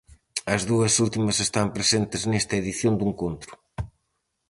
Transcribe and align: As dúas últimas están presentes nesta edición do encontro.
As 0.55 0.61
dúas 0.69 0.93
últimas 1.05 1.37
están 1.47 1.67
presentes 1.75 2.21
nesta 2.31 2.53
edición 2.61 2.93
do 2.95 3.03
encontro. 3.11 3.53